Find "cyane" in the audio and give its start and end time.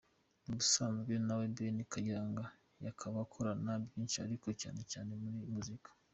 4.61-4.81, 4.91-5.11